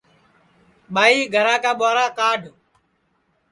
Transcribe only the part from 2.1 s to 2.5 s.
کاڈؔ